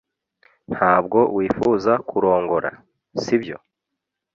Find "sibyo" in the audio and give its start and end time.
3.23-3.57